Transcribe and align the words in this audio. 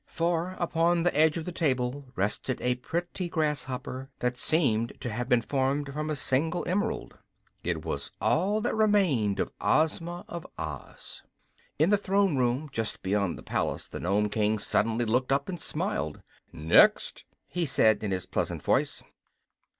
For 0.07 0.55
upon 0.57 1.03
the 1.03 1.15
edge 1.15 1.37
of 1.37 1.45
the 1.45 1.51
table 1.51 2.05
rested 2.15 2.59
a 2.59 2.73
pretty 2.73 3.29
grasshopper, 3.29 4.09
that 4.17 4.35
seemed 4.35 4.93
to 4.99 5.11
have 5.11 5.29
been 5.29 5.43
formed 5.43 5.93
from 5.93 6.09
a 6.09 6.15
single 6.15 6.67
emerald. 6.67 7.19
It 7.63 7.85
was 7.85 8.09
all 8.19 8.61
that 8.61 8.73
remained 8.75 9.39
of 9.39 9.51
Ozma 9.61 10.25
of 10.27 10.47
Oz. 10.57 11.21
In 11.77 11.91
the 11.91 11.99
throne 11.99 12.35
room 12.35 12.67
just 12.71 13.03
beyond 13.03 13.37
the 13.37 13.43
palace 13.43 13.85
the 13.87 13.99
Nome 13.99 14.29
King 14.29 14.57
suddenly 14.57 15.05
looked 15.05 15.31
up 15.31 15.47
and 15.47 15.61
smiled. 15.61 16.23
"Next!" 16.51 17.23
he 17.47 17.67
said, 17.67 18.03
in 18.03 18.09
his 18.09 18.25
pleasant 18.25 18.63
voice. 18.63 19.03